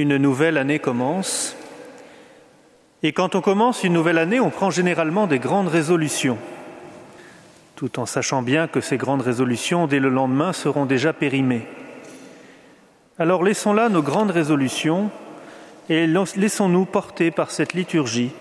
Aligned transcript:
Une 0.00 0.16
nouvelle 0.16 0.56
année 0.56 0.78
commence. 0.78 1.54
Et 3.02 3.12
quand 3.12 3.34
on 3.34 3.42
commence 3.42 3.84
une 3.84 3.92
nouvelle 3.92 4.16
année, 4.16 4.40
on 4.40 4.48
prend 4.48 4.70
généralement 4.70 5.26
des 5.26 5.38
grandes 5.38 5.68
résolutions, 5.68 6.38
tout 7.76 8.00
en 8.00 8.06
sachant 8.06 8.40
bien 8.40 8.66
que 8.66 8.80
ces 8.80 8.96
grandes 8.96 9.20
résolutions, 9.20 9.86
dès 9.86 10.00
le 10.00 10.08
lendemain, 10.08 10.54
seront 10.54 10.86
déjà 10.86 11.12
périmées. 11.12 11.66
Alors 13.18 13.44
laissons 13.44 13.74
là 13.74 13.90
nos 13.90 14.00
grandes 14.00 14.30
résolutions 14.30 15.10
et 15.90 16.06
laissons-nous 16.06 16.86
porter 16.86 17.30
par 17.30 17.50
cette 17.50 17.74
liturgie. 17.74 18.32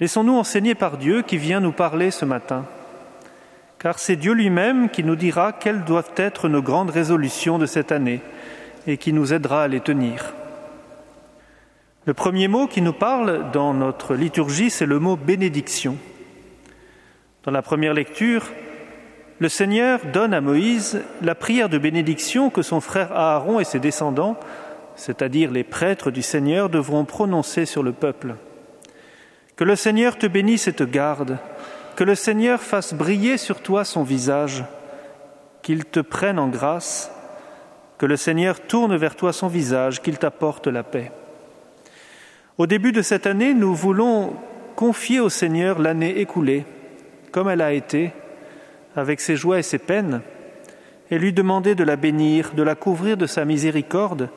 Laissons-nous 0.00 0.36
enseigner 0.36 0.74
par 0.74 0.98
Dieu 0.98 1.22
qui 1.22 1.38
vient 1.38 1.60
nous 1.60 1.72
parler 1.72 2.10
ce 2.10 2.26
matin, 2.26 2.66
car 3.78 3.98
c'est 3.98 4.16
Dieu 4.16 4.34
lui-même 4.34 4.90
qui 4.90 5.02
nous 5.02 5.16
dira 5.16 5.54
quelles 5.54 5.84
doivent 5.84 6.12
être 6.16 6.50
nos 6.50 6.60
grandes 6.60 6.90
résolutions 6.90 7.56
de 7.56 7.64
cette 7.64 7.90
année 7.90 8.20
et 8.86 8.96
qui 8.96 9.12
nous 9.12 9.32
aidera 9.32 9.64
à 9.64 9.68
les 9.68 9.80
tenir. 9.80 10.32
Le 12.06 12.14
premier 12.14 12.48
mot 12.48 12.66
qui 12.66 12.82
nous 12.82 12.92
parle 12.92 13.50
dans 13.52 13.72
notre 13.72 14.14
liturgie, 14.14 14.68
c'est 14.70 14.86
le 14.86 14.98
mot 14.98 15.16
bénédiction. 15.16 15.96
Dans 17.44 17.50
la 17.50 17.62
première 17.62 17.94
lecture, 17.94 18.50
le 19.38 19.48
Seigneur 19.48 20.00
donne 20.12 20.34
à 20.34 20.40
Moïse 20.40 21.00
la 21.22 21.34
prière 21.34 21.68
de 21.68 21.78
bénédiction 21.78 22.50
que 22.50 22.62
son 22.62 22.80
frère 22.80 23.12
Aaron 23.12 23.58
et 23.58 23.64
ses 23.64 23.80
descendants, 23.80 24.38
c'est-à-dire 24.96 25.50
les 25.50 25.64
prêtres 25.64 26.10
du 26.10 26.22
Seigneur, 26.22 26.68
devront 26.68 27.04
prononcer 27.04 27.66
sur 27.66 27.82
le 27.82 27.92
peuple. 27.92 28.34
Que 29.56 29.64
le 29.64 29.76
Seigneur 29.76 30.18
te 30.18 30.26
bénisse 30.26 30.68
et 30.68 30.72
te 30.72 30.84
garde, 30.84 31.38
que 31.96 32.04
le 32.04 32.14
Seigneur 32.14 32.60
fasse 32.60 32.92
briller 32.92 33.38
sur 33.38 33.60
toi 33.60 33.84
son 33.84 34.02
visage, 34.02 34.64
qu'il 35.62 35.84
te 35.84 36.00
prenne 36.00 36.38
en 36.38 36.48
grâce, 36.48 37.10
que 37.98 38.06
le 38.06 38.16
Seigneur 38.16 38.60
tourne 38.60 38.96
vers 38.96 39.16
toi 39.16 39.32
son 39.32 39.48
visage, 39.48 40.02
qu'il 40.02 40.18
t'apporte 40.18 40.66
la 40.66 40.82
paix. 40.82 41.12
Au 42.58 42.66
début 42.66 42.92
de 42.92 43.02
cette 43.02 43.26
année, 43.26 43.54
nous 43.54 43.74
voulons 43.74 44.34
confier 44.76 45.20
au 45.20 45.28
Seigneur 45.28 45.78
l'année 45.78 46.20
écoulée, 46.20 46.64
comme 47.32 47.48
elle 47.48 47.62
a 47.62 47.72
été, 47.72 48.12
avec 48.96 49.20
ses 49.20 49.36
joies 49.36 49.58
et 49.58 49.62
ses 49.62 49.78
peines, 49.78 50.20
et 51.10 51.18
lui 51.18 51.32
demander 51.32 51.74
de 51.74 51.84
la 51.84 51.96
bénir, 51.96 52.52
de 52.54 52.62
la 52.62 52.74
couvrir 52.74 53.16
de 53.16 53.26
sa 53.26 53.44
miséricorde, 53.44 54.28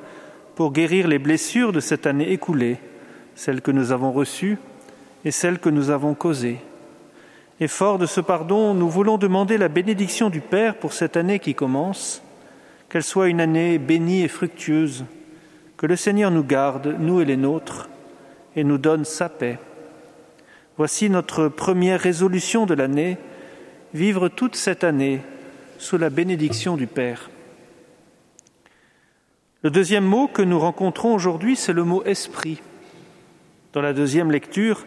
pour 0.56 0.72
guérir 0.72 1.08
les 1.08 1.20
blessures 1.20 1.72
de 1.72 1.80
cette 1.80 2.08
année 2.08 2.32
écoulée, 2.32 2.78
celles 3.36 3.62
que 3.62 3.72
nous 3.72 3.92
avons 3.92 4.12
reçues 4.12 4.58
et 5.24 5.32
celles 5.32 5.60
que 5.60 5.70
nous 5.70 5.92
avons 5.92 6.16
causées. 6.16 6.60
Et 7.60 7.68
fort 7.68 8.00
de 8.00 8.06
ce 8.06 8.22
pardon, 8.22 8.74
nous 8.74 8.90
voulons 8.90 9.18
demander 9.18 9.58
la 9.58 9.68
bénédiction 9.68 10.30
du 10.30 10.42
Père 10.42 10.76
pour 10.76 10.94
cette 10.94 11.18
année 11.18 11.40
qui 11.40 11.54
commence, 11.54 12.24
qu'elle 12.90 13.04
soit 13.04 13.28
une 13.28 13.42
année 13.42 13.78
bénie 13.78 14.24
et 14.24 14.28
fructueuse, 14.28 15.06
que 15.78 15.86
le 15.86 15.96
Seigneur 15.96 16.32
nous 16.32 16.44
garde, 16.44 16.96
nous 17.00 17.22
et 17.22 17.26
les 17.26 17.38
nôtres, 17.38 17.90
et 18.56 18.64
nous 18.64 18.78
donne 18.78 19.06
sa 19.06 19.30
paix. 19.30 19.60
Voici 20.78 21.10
notre 21.10 21.48
première 21.48 22.00
résolution 22.00 22.66
de 22.66 22.74
l'année, 22.74 23.18
vivre 23.94 24.30
toute 24.30 24.56
cette 24.56 24.84
année 24.84 25.22
sous 25.78 25.98
la 25.98 26.10
bénédiction 26.10 26.78
du 26.78 26.88
Père. 26.88 27.30
Le 29.64 29.70
deuxième 29.72 30.06
mot 30.06 30.28
que 30.28 30.42
nous 30.42 30.60
rencontrons 30.60 31.14
aujourd'hui, 31.14 31.56
c'est 31.56 31.74
le 31.74 31.84
mot 31.84 32.04
esprit. 32.04 32.62
Dans 33.74 33.82
la 33.82 33.94
deuxième 33.94 34.32
lecture, 34.32 34.86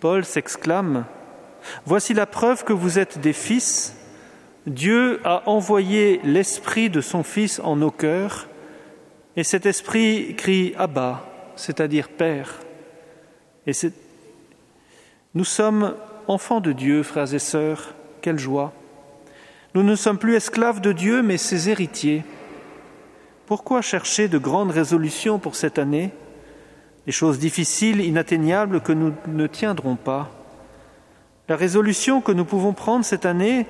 Paul 0.00 0.24
s'exclame 0.24 1.04
Voici 1.84 2.14
la 2.14 2.26
preuve 2.26 2.64
que 2.64 2.72
vous 2.72 2.98
êtes 2.98 3.20
des 3.20 3.34
fils 3.34 3.94
Dieu 4.66 5.20
a 5.24 5.48
envoyé 5.48 6.20
l'Esprit 6.22 6.90
de 6.90 7.00
son 7.00 7.22
Fils 7.22 7.60
en 7.60 7.76
nos 7.76 7.90
cœurs, 7.90 8.48
et 9.36 9.44
cet 9.44 9.64
Esprit 9.64 10.34
crie 10.36 10.74
Abba, 10.76 11.24
c'est-à-dire 11.56 12.08
Père. 12.08 12.60
Et 13.66 13.72
nous 15.34 15.44
sommes 15.44 15.94
enfants 16.26 16.60
de 16.60 16.72
Dieu, 16.72 17.02
frères 17.02 17.32
et 17.32 17.38
sœurs, 17.38 17.94
quelle 18.20 18.38
joie. 18.38 18.72
Nous 19.74 19.82
ne 19.82 19.94
sommes 19.94 20.18
plus 20.18 20.34
esclaves 20.34 20.80
de 20.80 20.92
Dieu, 20.92 21.22
mais 21.22 21.38
ses 21.38 21.68
héritiers. 21.68 22.24
Pourquoi 23.46 23.82
chercher 23.82 24.28
de 24.28 24.38
grandes 24.38 24.72
résolutions 24.72 25.38
pour 25.38 25.54
cette 25.54 25.78
année, 25.78 26.10
des 27.06 27.12
choses 27.12 27.38
difficiles, 27.38 28.00
inatteignables 28.00 28.80
que 28.80 28.92
nous 28.92 29.12
ne 29.26 29.46
tiendrons 29.46 29.96
pas 29.96 30.30
La 31.48 31.56
résolution 31.56 32.20
que 32.20 32.32
nous 32.32 32.44
pouvons 32.44 32.72
prendre 32.72 33.04
cette 33.04 33.26
année, 33.26 33.66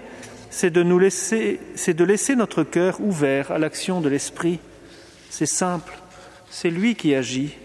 c'est 0.51 0.71
de 0.71 0.83
laisser, 0.99 1.61
laisser 1.99 2.37
notre 2.37 2.65
cœur 2.65 3.01
ouvert 3.01 3.53
à 3.53 3.59
l'action 3.59 4.01
de 4.01 4.09
l'Esprit. 4.09 4.59
C'est 5.31 5.47
simple, 5.47 5.97
c'est 6.51 6.71
lui 6.71 6.97
qui 6.97 7.15
agit. 7.15 7.57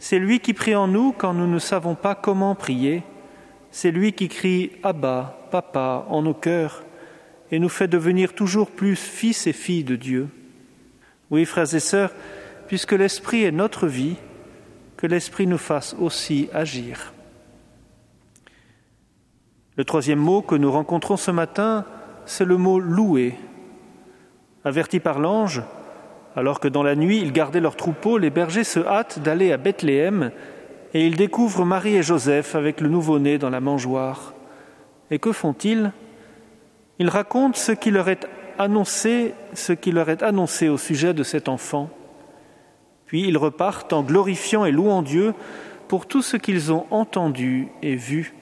C'est 0.00 0.18
lui 0.18 0.40
qui 0.40 0.52
prie 0.52 0.74
en 0.74 0.88
nous 0.88 1.12
quand 1.12 1.32
nous 1.32 1.46
ne 1.46 1.58
savons 1.58 1.94
pas 1.94 2.14
comment 2.14 2.54
prier. 2.54 3.02
C'est 3.70 3.90
lui 3.90 4.12
qui 4.12 4.28
crie 4.28 4.72
Abba, 4.82 5.48
Papa 5.50 6.06
en 6.10 6.22
nos 6.22 6.34
cœurs 6.34 6.84
et 7.50 7.58
nous 7.58 7.68
fait 7.68 7.88
devenir 7.88 8.34
toujours 8.34 8.70
plus 8.70 8.96
fils 8.96 9.46
et 9.46 9.52
filles 9.52 9.84
de 9.84 9.96
Dieu. 9.96 10.28
Oui, 11.30 11.44
frères 11.44 11.72
et 11.72 11.80
sœurs, 11.80 12.12
puisque 12.66 12.92
l'Esprit 12.92 13.44
est 13.44 13.52
notre 13.52 13.86
vie, 13.86 14.16
que 14.96 15.06
l'Esprit 15.06 15.46
nous 15.46 15.58
fasse 15.58 15.94
aussi 16.00 16.48
agir. 16.52 17.12
Le 19.76 19.84
troisième 19.84 20.18
mot 20.18 20.42
que 20.42 20.54
nous 20.54 20.70
rencontrons 20.70 21.16
ce 21.16 21.30
matin, 21.30 21.84
c'est 22.26 22.44
le 22.44 22.56
mot 22.56 22.78
louer. 22.78 23.34
Avertis 24.64 25.00
par 25.00 25.18
l'ange, 25.18 25.62
alors 26.36 26.60
que 26.60 26.68
dans 26.68 26.82
la 26.82 26.96
nuit 26.96 27.18
ils 27.18 27.32
gardaient 27.32 27.60
leur 27.60 27.76
troupeau, 27.76 28.18
les 28.18 28.30
bergers 28.30 28.64
se 28.64 28.80
hâtent 28.80 29.20
d'aller 29.20 29.52
à 29.52 29.56
Bethléem 29.56 30.30
et 30.94 31.06
ils 31.06 31.16
découvrent 31.16 31.64
Marie 31.64 31.96
et 31.96 32.02
Joseph 32.02 32.54
avec 32.54 32.80
le 32.80 32.88
nouveau-né 32.88 33.38
dans 33.38 33.50
la 33.50 33.60
mangeoire. 33.60 34.34
Et 35.10 35.18
que 35.18 35.32
font-ils? 35.32 35.92
Ils 36.98 37.08
racontent 37.08 37.58
ce 37.58 37.72
qui 37.72 37.90
leur 37.90 38.08
est 38.08 38.26
annoncé, 38.58 39.34
ce 39.52 39.72
qui 39.72 39.92
leur 39.92 40.08
est 40.08 40.22
annoncé 40.22 40.68
au 40.68 40.78
sujet 40.78 41.12
de 41.12 41.22
cet 41.22 41.48
enfant. 41.48 41.90
Puis 43.06 43.22
ils 43.26 43.36
repartent 43.36 43.92
en 43.92 44.02
glorifiant 44.02 44.64
et 44.64 44.70
louant 44.70 45.02
Dieu 45.02 45.34
pour 45.88 46.06
tout 46.06 46.22
ce 46.22 46.36
qu'ils 46.36 46.72
ont 46.72 46.86
entendu 46.90 47.68
et 47.82 47.96
vu. 47.96 48.34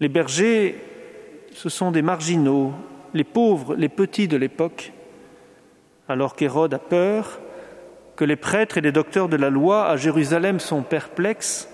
Les 0.00 0.08
bergers 0.08 0.76
ce 1.56 1.70
sont 1.70 1.90
des 1.90 2.02
marginaux, 2.02 2.74
les 3.14 3.24
pauvres, 3.24 3.76
les 3.76 3.88
petits 3.88 4.28
de 4.28 4.36
l'époque. 4.36 4.92
Alors 6.06 6.36
qu'Hérode 6.36 6.74
a 6.74 6.78
peur, 6.78 7.40
que 8.14 8.26
les 8.26 8.36
prêtres 8.36 8.76
et 8.76 8.82
les 8.82 8.92
docteurs 8.92 9.30
de 9.30 9.36
la 9.36 9.48
loi 9.48 9.88
à 9.88 9.96
Jérusalem 9.96 10.60
sont 10.60 10.82
perplexes, 10.82 11.66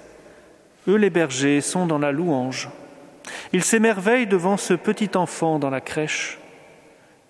eux 0.87 0.95
les 0.95 1.11
bergers 1.11 1.61
sont 1.61 1.87
dans 1.87 1.99
la 1.99 2.13
louange. 2.13 2.71
Ils 3.53 3.65
s'émerveillent 3.65 4.29
devant 4.29 4.57
ce 4.57 4.75
petit 4.75 5.17
enfant 5.17 5.59
dans 5.59 5.71
la 5.71 5.81
crèche. 5.81 6.39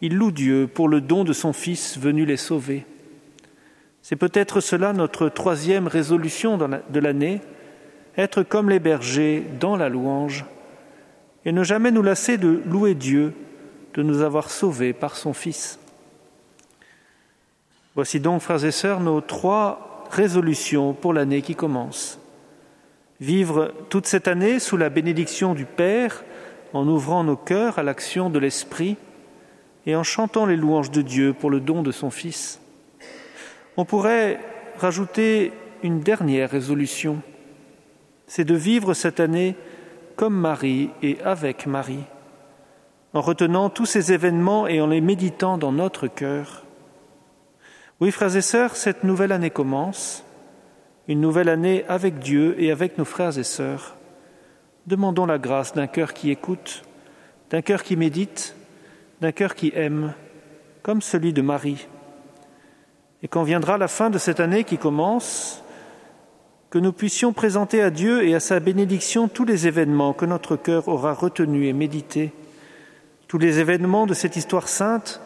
Ils 0.03 0.15
louent 0.15 0.31
Dieu 0.31 0.67
pour 0.67 0.91
le 0.91 1.01
don 1.01 1.25
de 1.25 1.33
son 1.33 1.55
Fils 1.55 1.99
venu 1.99 2.27
les 2.27 2.37
sauver. 2.37 2.85
C'est 4.03 4.17
peut-être 4.17 4.61
cela 4.61 4.93
notre 4.93 5.31
troisième 5.31 5.87
résolution 5.87 6.59
de 6.59 7.01
l'année, 7.01 7.41
être 8.19 8.43
comme 8.43 8.69
les 8.69 8.81
bergers 8.81 9.43
dans 9.59 9.77
la 9.77 9.89
louange 9.89 10.45
et 11.45 11.53
ne 11.53 11.65
jamais 11.65 11.91
nous 11.91 12.03
lasser 12.03 12.39
de 12.39 12.63
louer 12.67 12.95
Dieu 12.95 13.35
de 13.95 14.03
nous 14.03 14.23
avoir 14.23 14.51
sauvés 14.51 14.93
par 14.93 15.17
son 15.17 15.33
Fils. 15.33 15.79
Voici 17.95 18.21
donc, 18.21 18.41
frères 18.41 18.65
et 18.65 18.71
sœurs, 18.71 19.01
nos 19.01 19.21
trois 19.21 20.07
résolutions 20.11 20.95
pour 20.95 21.13
l'année 21.13 21.43
qui 21.43 21.55
commence. 21.55 22.19
Vivre 23.21 23.73
toute 23.91 24.07
cette 24.07 24.29
année 24.29 24.59
sous 24.59 24.77
la 24.77 24.89
bénédiction 24.89 25.55
du 25.55 25.67
Père, 25.67 26.25
en 26.73 26.89
ouvrant 26.89 27.23
nos 27.23 27.37
cœurs 27.37 27.79
à 27.79 27.83
l'action 27.83 28.31
de 28.31 28.39
l'Esprit 28.39 28.97
et 29.85 29.95
en 29.95 30.03
chantant 30.03 30.47
les 30.47 30.57
louanges 30.57 30.91
de 30.91 31.03
Dieu 31.03 31.35
pour 31.35 31.51
le 31.51 31.61
don 31.61 31.83
de 31.83 31.93
son 31.93 32.11
Fils. 32.11 32.61
On 33.77 33.85
pourrait 33.85 34.41
rajouter 34.79 35.53
une 35.83 36.01
dernière 36.01 36.51
résolution, 36.51 37.21
c'est 38.27 38.45
de 38.45 38.55
vivre 38.55 38.95
cette 38.95 39.21
année 39.21 39.57
comme 40.17 40.35
Marie 40.35 40.91
et 41.03 41.21
avec 41.23 41.67
Marie, 41.67 42.05
en 43.15 43.21
retenant 43.21 43.71
tous 43.71 43.87
ces 43.87 44.13
événements 44.13 44.67
et 44.67 44.81
en 44.81 44.87
les 44.87 45.01
méditant 45.01 45.59
dans 45.59 45.73
notre 45.73 46.07
cœur. 46.07 46.65
Oui, 48.01 48.11
frères 48.11 48.37
et 48.37 48.43
sœurs, 48.43 48.77
cette 48.77 49.05
nouvelle 49.05 49.33
année 49.33 49.51
commence, 49.51 50.25
une 51.09 51.21
nouvelle 51.21 51.49
année 51.49 51.85
avec 51.89 52.19
Dieu 52.19 52.55
et 52.59 52.71
avec 52.71 52.99
nos 52.99 53.05
frères 53.05 53.39
et 53.39 53.45
sœurs. 53.45 53.97
Demandons 54.87 55.27
la 55.27 55.39
grâce 55.39 55.75
d'un 55.75 55.87
cœur 55.87 56.13
qui 56.13 56.31
écoute, 56.31 56.83
d'un 57.51 57.63
cœur 57.63 57.83
qui 57.83 57.97
médite, 57.97 58.57
d'un 59.21 59.33
cœur 59.33 59.55
qui 59.55 59.73
aime, 59.75 60.15
comme 60.83 61.03
celui 61.03 61.33
de 61.33 61.43
Marie. 61.43 61.87
Et 63.23 63.29
quand 63.29 63.45
viendra 63.45 63.79
la 63.79 63.89
fin 63.89 64.11
de 64.11 64.19
cette 64.19 64.41
année 64.41 64.65
qui 64.65 64.79
commence, 64.79 65.63
que 66.73 66.79
nous 66.79 66.95
puissions 66.95 67.35
présenter 67.35 67.83
à 67.83 67.91
Dieu 67.91 68.27
et 68.27 68.35
à 68.35 68.41
sa 68.41 68.59
bénédiction 68.59 69.29
tous 69.29 69.45
les 69.45 69.67
événements 69.67 70.15
que 70.15 70.25
notre 70.25 70.57
cœur 70.57 70.89
aura 70.89 71.13
retenus 71.13 71.69
et 71.69 71.75
médités, 71.75 72.33
tous 73.29 73.37
les 73.37 73.59
événements 73.59 74.07
de 74.07 74.15
cette 74.15 74.37
histoire 74.37 74.69
sainte 74.69 75.21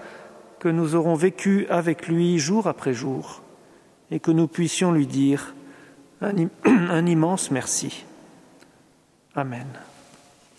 que 0.59 0.69
nous 0.69 0.97
aurons 0.97 1.15
vécus 1.15 1.65
avec 1.71 2.09
lui 2.09 2.41
jour 2.41 2.67
après 2.67 2.93
jour, 2.93 3.43
et 4.11 4.19
que 4.19 4.33
nous 4.33 4.49
puissions 4.49 4.91
lui 4.91 5.07
dire 5.07 5.55
un 6.21 7.07
immense 7.07 7.53
merci. 7.53 8.05
Amen. 9.37 9.69